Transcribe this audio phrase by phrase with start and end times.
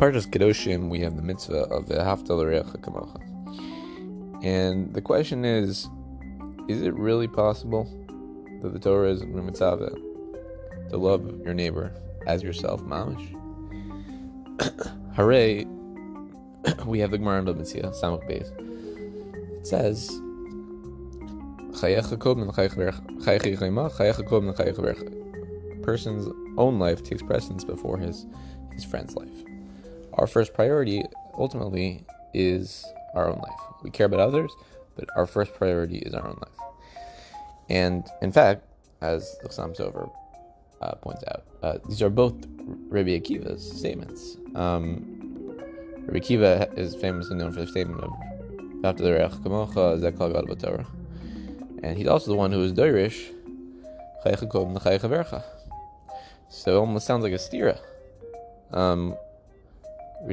[0.00, 1.86] Parshas Kedoshim, we have the mitzvah of
[2.80, 3.20] Kamocha.
[4.42, 5.90] And the question is,
[6.70, 7.84] is it really possible
[8.62, 9.94] that the Torah is mitzvah
[10.88, 11.92] to love your neighbor
[12.26, 13.28] as yourself, mamish?
[15.16, 15.66] Hooray!
[16.86, 18.50] we have the Gemara in Mitzvah, Samach Beis.
[19.58, 20.08] It says,
[25.82, 26.26] person's
[26.56, 28.24] own life takes precedence before his
[28.72, 29.44] his friend's life.
[30.20, 31.02] Our first priority
[31.38, 32.84] ultimately is
[33.14, 33.60] our own life.
[33.82, 34.52] We care about others,
[34.94, 36.68] but our first priority is our own life.
[37.70, 38.62] And in fact,
[39.00, 40.10] as Chassam Sofer
[40.82, 42.34] uh, points out, uh, these are both
[42.90, 44.36] Rabbi Akiva's statements.
[44.54, 45.56] Um,
[46.00, 48.10] Rabbi Akiva is famously known for the statement of
[51.82, 53.32] And he's also the one who is Doirish
[56.50, 57.78] So it almost sounds like a stira.
[58.72, 59.16] Um,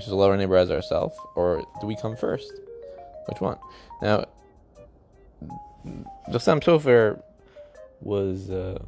[0.00, 2.52] should love our neighbor as ourselves, or do we come first?
[3.26, 3.58] Which one?
[4.02, 4.26] Now,
[6.30, 7.22] Chassam Sofer
[8.00, 8.78] was uh,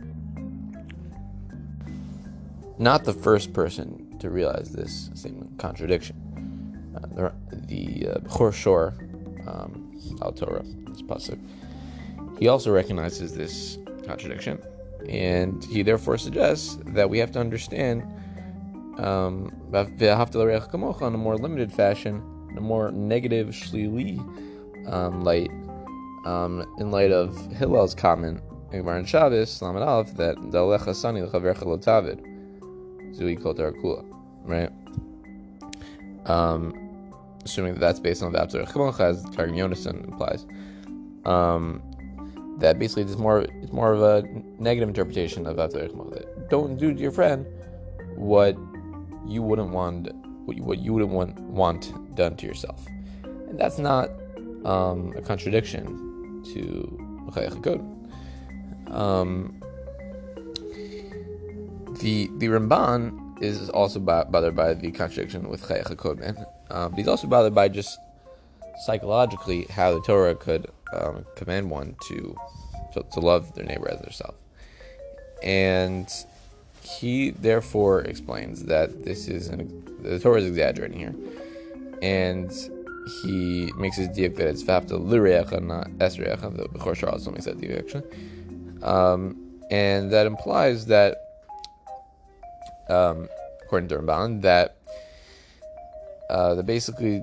[2.79, 6.17] not the first person to realize this same contradiction.
[6.97, 7.33] Uh, the
[7.67, 8.95] the uh, Shor
[9.47, 11.39] um, Al Torah, this pasuk,
[12.39, 14.61] he also recognizes this contradiction,
[15.09, 18.03] and he therefore suggests that we have to understand
[18.99, 19.53] um,
[21.09, 24.19] in a more limited fashion, in a more negative shlili
[24.93, 25.51] um, light,
[26.25, 28.41] um, in light of Hillel's comment
[28.73, 32.21] in Shabbos, Lamed Aleph, that Dalecha Sani L'chavercha Lotavid,
[33.17, 33.41] Zui
[34.45, 34.71] right?
[36.27, 36.75] Um,
[37.45, 40.47] assuming that that's based on the Abdur Chamocha, as Targum Yonason implies.
[41.25, 41.83] Um,
[42.59, 44.27] that basically it's more it's more of a
[44.59, 45.57] negative interpretation of
[45.89, 46.49] Chamocha.
[46.51, 47.47] Don't do to your friend
[48.17, 48.57] what
[49.27, 50.13] you wouldn't want
[50.47, 52.87] what you, what you wouldn't want want done to yourself,
[53.25, 54.11] and that's not
[54.65, 56.99] um, a contradiction to
[58.91, 59.61] um,
[62.01, 67.09] the the Ramban is also bothered by the contradiction with Chayach HaKodman, um, but he's
[67.09, 67.99] also bothered by just
[68.85, 72.37] psychologically how the Torah could um, command one to,
[73.13, 74.39] to love their neighbor as themselves,
[75.43, 76.09] and
[76.97, 81.15] he therefore explains that this is an, the Torah is exaggerating here,
[82.03, 82.51] and
[83.23, 86.57] he makes his diak that it's vafta lirecha, not esrecha.
[86.57, 88.05] The Bechor also makes that diak actually,
[88.83, 89.37] um,
[89.71, 91.17] and that implies that,
[92.89, 93.29] um,
[93.63, 94.77] according to Ramban, that
[96.31, 97.23] uh, that basically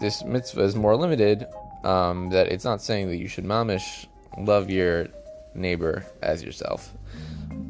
[0.00, 1.46] this mitzvah is more limited.
[1.84, 4.06] Um, that it's not saying that you should mamish
[4.38, 5.08] love your
[5.54, 6.92] neighbor as yourself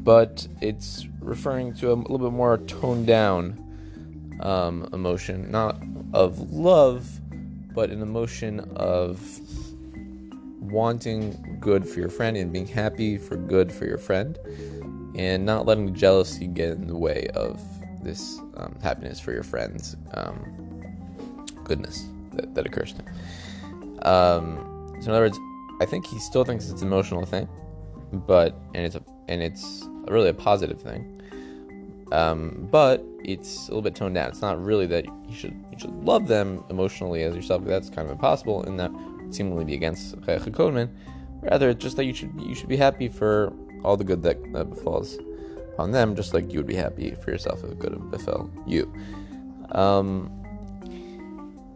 [0.03, 3.59] but it's referring to a little bit more toned down
[4.41, 5.81] um, emotion, not
[6.13, 7.07] of love,
[7.73, 9.39] but an emotion of
[10.59, 14.37] wanting good for your friend and being happy for good for your friend,
[15.15, 17.61] and not letting jealousy get in the way of
[18.03, 20.83] this um, happiness for your friend's um,
[21.63, 23.99] goodness that, that occurs to him.
[24.03, 25.39] Um, so in other words,
[25.81, 27.47] I think he still thinks it's an emotional thing,
[28.13, 31.21] but and it's a and it's really a positive thing.
[32.11, 34.29] Um, but it's a little bit toned down.
[34.29, 37.63] It's not really that you should you should love them emotionally as yourself.
[37.65, 40.89] That's kind of impossible, and that would seemingly be against Chayach
[41.41, 43.51] Rather, it's just that you should you should be happy for
[43.83, 45.17] all the good that, that befalls
[45.73, 48.93] upon them, just like you would be happy for yourself if good befell you.
[49.71, 50.31] Um,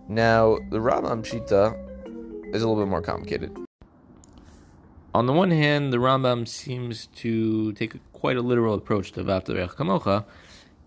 [0.08, 3.67] now, the Rambam Shita is a little bit more complicated.
[5.18, 9.68] On the one hand, the Rambam seems to take quite a literal approach to Vavta
[9.74, 10.26] Kamocha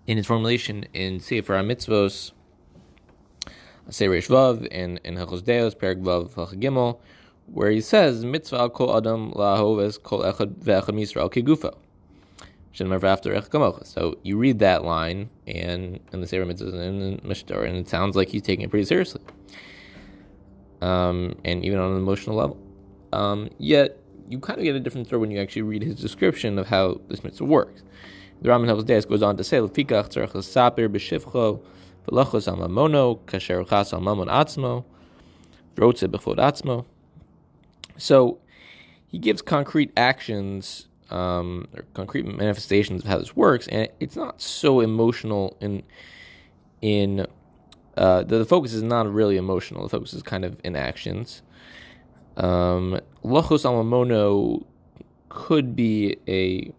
[0.06, 2.30] in his formulation in Sefer HaMitzvos,
[3.88, 7.00] Sefer Vav, in, in Hilchos Deos, Perek Vav, Gimel,
[7.46, 11.74] where he says, Mitzvah kol adam la'ahoves kol echad ve'echad misra al kegufo.
[13.84, 18.14] So you read that line and in the Sefer Mitzvahs and Mishnah, and it sounds
[18.14, 19.22] like he's taking it pretty seriously,
[20.82, 22.56] um, and even on an emotional level.
[23.12, 23.99] Um, yet
[24.30, 27.00] you kind of get a different story when you actually read his description of how
[27.08, 27.82] this mitzvah works.
[28.40, 31.60] The Rambam Hilchos Deos goes on to say, "Lefikach tzarich l'saper b'shivcho
[32.08, 34.84] v'lachos al mamono kasher chas al mamon atzmo
[35.74, 36.84] rotze b'chod atzmo."
[37.98, 38.38] So
[39.08, 44.40] he gives concrete actions um, or concrete manifestations of how this works, and it's not
[44.40, 45.82] so emotional in
[46.80, 47.26] in
[47.96, 49.82] uh, the, the, focus is not really emotional.
[49.82, 51.42] The focus is kind of in actions.
[52.36, 54.64] Um, Lachos Alamono
[55.28, 56.72] could be a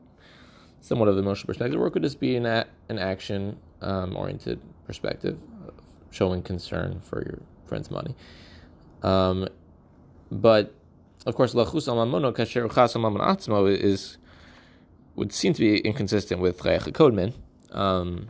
[0.82, 4.60] somewhat of an emotional perspective, or could just be an, a, an action um, oriented
[4.86, 5.38] perspective
[6.10, 8.16] showing concern for your friend's money.
[9.02, 9.48] Um,
[10.30, 10.74] but
[11.26, 14.18] of course, lachus al mamono kasher chas al atzmo is
[15.16, 17.34] would seem to be inconsistent with chayach kodmin.
[17.72, 18.30] Um,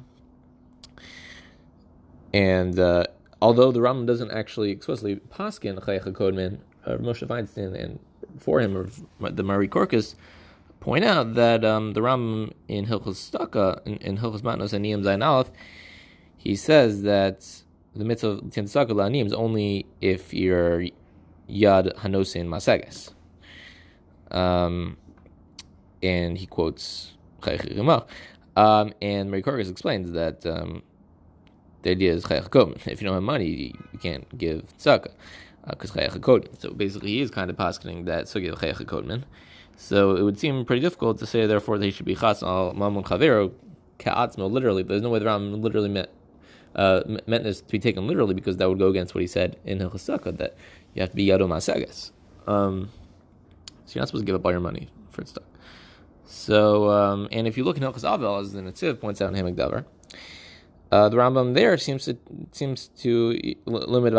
[2.33, 3.05] and uh,
[3.41, 7.99] although the Rambam doesn't actually explicitly paskin chayach kodmin, uh, Moshe Feinstein and
[8.39, 10.15] for him, the Mari Korkus,
[10.79, 15.03] point out that um, the Rambam in Hilchos Staka, in, in Hilchos Matnos and Niyam
[15.03, 15.51] Zayin Aleph,
[16.37, 17.45] he says that
[17.95, 20.85] the mitzvah of Tian Staka La'anim is only if you're
[21.49, 23.13] Yad Hanosin Maseges.
[24.31, 24.97] Um,
[26.01, 27.13] and he quotes
[28.55, 30.83] um, and Mari Korkus explains that um,
[31.81, 35.11] the idea is If you don't have money, you can't give tzedakah
[35.67, 39.23] because uh, So basically, he is kind of poskening that sugya Kodman.
[39.77, 42.73] So it would seem pretty difficult to say, therefore, that he should be chas al
[42.73, 43.51] mamun chavero
[43.99, 44.83] ka'atzmo literally.
[44.83, 46.09] There's no way the Ram literally meant
[46.75, 49.57] uh, meant this to be taken literally because that would go against what he said
[49.65, 50.55] in Hilchasaka that
[50.93, 52.11] you have to be yado masagas.
[52.47, 52.89] Um,
[53.85, 55.43] so you're not supposed to give up all your money for stock.
[56.25, 59.35] So um, and if you look in Hilchas Avel, as the Netziv points out in
[59.35, 59.85] Ha'amek Davar,
[60.91, 62.17] uh, the Rambam there seems to
[62.51, 64.13] seems to limit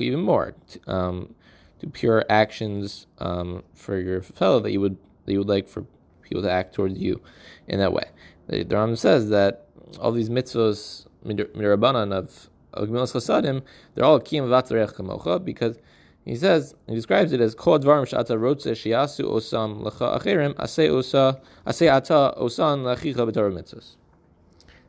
[0.00, 0.54] even more
[0.86, 1.34] um,
[1.80, 5.84] to pure actions um, for your fellow that you would that you would like for
[6.22, 7.20] people to act towards you
[7.66, 8.04] in that way.
[8.46, 9.66] The, the Rambam says that
[9.98, 13.62] all these mitzvos mirabanan of of gemilas chasadim,
[13.94, 15.76] they're all kiyam v'atzarech kamocha because
[16.24, 20.88] he says he describes it as kol dvarim shata rotze shiasu osam lecha acherim asay
[20.88, 23.96] osa asay ata osan lechicha b'torah mitzvos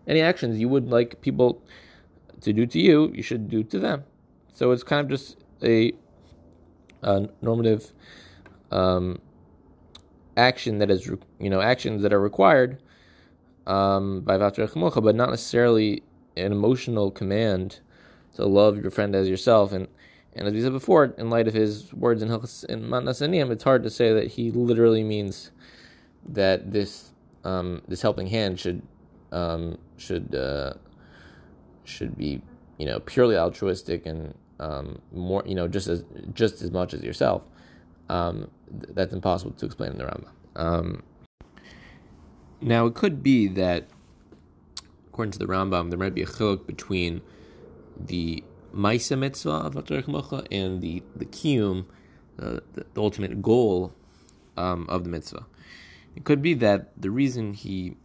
[0.07, 1.63] any actions you would like people
[2.41, 4.03] to do to you, you should do to them.
[4.53, 5.93] So it's kind of just a,
[7.01, 7.91] a normative
[8.71, 9.19] um,
[10.35, 11.09] action that is,
[11.39, 12.81] you know, actions that are required
[13.65, 16.03] um, by Vatra but not necessarily
[16.35, 17.79] an emotional command
[18.35, 19.71] to love your friend as yourself.
[19.71, 19.87] And
[20.35, 23.21] and as we said before, in light of his words in Hilchas in Matnas
[23.51, 25.51] it's hard to say that he literally means
[26.27, 27.11] that this
[27.43, 28.81] um, this helping hand should
[29.33, 30.73] um, should uh,
[31.83, 32.41] should be
[32.77, 36.03] you know purely altruistic and um, more you know just as
[36.33, 37.41] just as much as yourself.
[38.09, 40.27] Um, th- that's impossible to explain in the Rambam.
[40.55, 41.03] Um,
[42.61, 43.87] now it could be that
[45.07, 47.21] according to the Rambam, there might be a chiluk between
[47.97, 48.43] the
[48.73, 49.75] Maisa mitzvah of
[50.07, 51.85] Mocha and the the kiyum,
[52.39, 53.93] uh, the, the, ultimate goal
[54.57, 55.45] um, of the mitzvah.
[56.15, 57.95] It could be that the reason he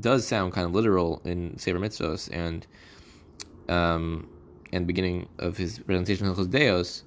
[0.00, 2.66] does sound kind of literal in Sefer Mitzvos and
[3.68, 4.28] um,
[4.72, 7.04] and beginning of his presentation of Deos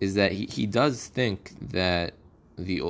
[0.00, 2.14] is that he, he does think that
[2.56, 2.82] the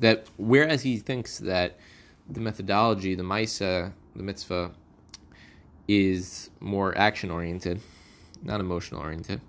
[0.00, 1.78] that whereas he thinks that
[2.28, 4.70] the methodology, the Misa, the mitzvah,
[5.86, 7.80] is more action oriented,
[8.42, 9.40] not emotional oriented.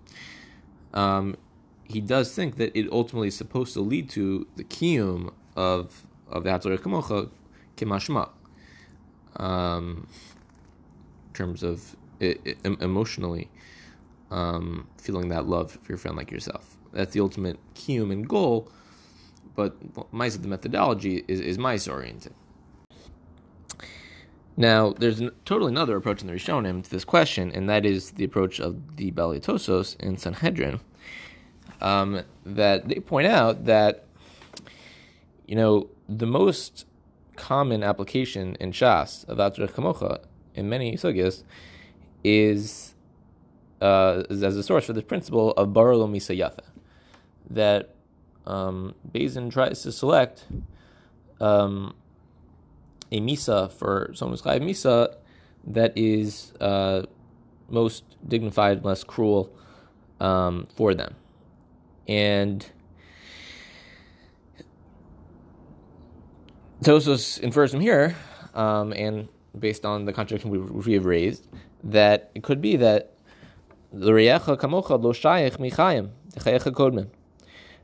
[0.93, 1.35] Um,
[1.83, 6.43] he does think that it ultimately is supposed to lead to the kiyum of of
[6.43, 7.29] the Hatzor Kamocha
[7.75, 8.29] kimashma,
[9.37, 10.07] um,
[11.27, 13.49] in terms of it, it, emotionally
[14.31, 16.77] um, feeling that love for your friend like yourself.
[16.91, 18.71] That's the ultimate key human goal,
[19.55, 19.75] but
[20.13, 22.33] mice of the methodology is, is mice oriented.
[24.57, 28.11] Now, there's a totally another approach in the Rishonim to this question, and that is
[28.11, 30.81] the approach of the Balitosos in Sanhedrin.
[31.79, 34.05] Um, that they point out that,
[35.47, 36.85] you know, the most
[37.39, 40.19] common application in Shas of Atrech Kamocha
[40.53, 41.43] in many sugyas
[42.23, 42.95] is,
[43.81, 46.65] uh, is as a source for the principle of Barolo Misa Yafa.
[47.49, 47.95] That
[48.45, 50.45] um, Bezin tries to select
[51.39, 51.95] um,
[53.11, 55.15] a Misa for someone who's Chayiv Misa
[55.65, 57.03] that is uh,
[57.69, 59.51] most dignified, less cruel
[60.19, 61.15] um, for them.
[62.07, 62.65] And
[66.81, 68.15] Tosos infers from here,
[68.53, 71.47] um, and based on the contradiction we, we have raised,
[71.83, 73.13] that it could be that.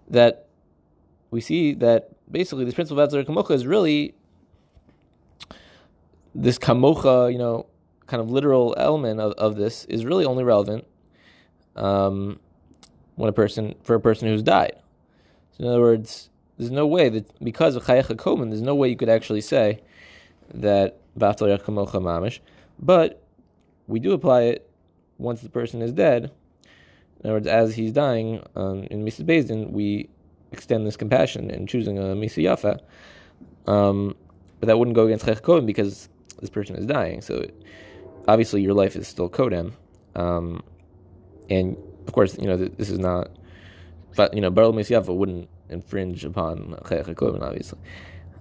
[0.08, 0.48] That
[1.32, 4.14] we see that basically this principle of Atzar kamocha is really
[6.36, 7.66] this kamocha, you know,
[8.08, 10.86] kind of literal element of, of this is really only relevant
[11.76, 12.40] um,
[13.16, 14.76] when a person for a person who's died.
[15.54, 18.90] So in other words, there's no way that because of Chayecha Koman, there's no way
[18.90, 19.82] you could actually say
[20.54, 22.40] that Batal Kamocha Mamish.
[22.80, 23.22] But
[23.88, 24.70] we do apply it
[25.18, 26.32] once the person is dead.
[27.20, 30.10] In other words, as he's dying um, in Misa Bezdin, we
[30.52, 32.80] extend this compassion in choosing a Misa Yafa.
[33.72, 34.16] Um,
[34.60, 36.08] but that wouldn't go against Chayech Koden because
[36.40, 37.22] this person is dying.
[37.22, 37.64] So it,
[38.28, 39.74] obviously your life is still Kodem.
[40.16, 40.64] Um,
[41.50, 41.76] and
[42.08, 43.32] of course, you know, this is not,
[44.16, 47.80] but you know, Baral Mesyafa wouldn't infringe upon Chayach HaKoven, obviously.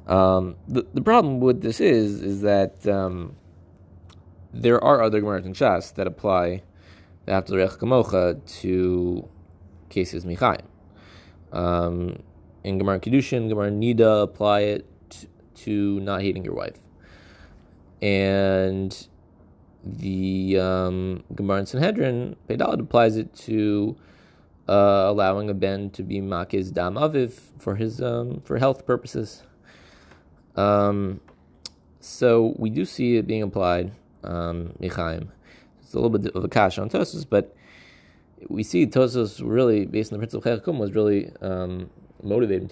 [0.06, 3.36] Um, the, the problem with this is, is that um,
[4.52, 6.62] there are other Gemarat and Shas that apply
[7.26, 9.28] after the Rech Kamocha to
[9.88, 10.62] cases Michaim.
[11.52, 12.22] Um,
[12.64, 16.78] in Gemara Kedushin, Gemara Nida apply it to, to not hating your wife.
[18.02, 19.06] And
[19.82, 23.96] the um, Gemara in Sanhedrin, Peidalad applies it to
[24.68, 29.42] uh, allowing a ben to be makiz dam aviv for his um, for health purposes.
[30.56, 31.20] Um,
[32.00, 33.92] so we do see it being applied,
[34.22, 35.28] um, Michaim.
[35.80, 37.56] It's a little bit of a cash on Tosos, but
[38.48, 41.90] we see Tosos really, based on the principle of was really um,
[42.22, 42.68] motivating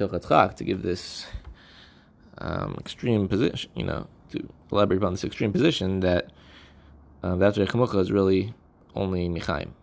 [0.56, 1.26] to give this
[2.38, 6.30] um, extreme position, you know, to elaborate upon this extreme position that
[7.22, 8.52] uh, that is Rechamucha is really
[8.94, 9.74] only Michaim.